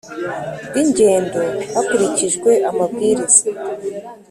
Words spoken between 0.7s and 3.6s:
ingendo hakurikijwe amabwiriza